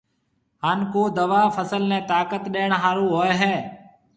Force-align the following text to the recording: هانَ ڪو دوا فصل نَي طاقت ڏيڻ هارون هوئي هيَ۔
هانَ 0.63 0.79
ڪو 0.93 1.01
دوا 1.19 1.41
فصل 1.55 1.81
نَي 1.91 1.99
طاقت 2.11 2.43
ڏيڻ 2.53 2.71
هارون 2.83 3.07
هوئي 3.13 3.33
هيَ۔ 3.41 3.55